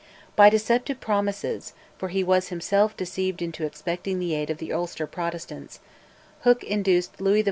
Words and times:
By 0.35 0.49
deceptive 0.49 0.99
promises 0.99 1.73
(for 1.99 2.09
he 2.09 2.23
was 2.23 2.47
himself 2.47 2.97
deceived 2.97 3.39
into 3.39 3.65
expecting 3.67 4.17
the 4.17 4.33
aid 4.33 4.49
of 4.49 4.57
the 4.57 4.73
Ulster 4.73 5.05
Protestants) 5.05 5.79
Hooke 6.39 6.63
induced 6.63 7.21
Louis 7.21 7.39
XIV. 7.39 7.39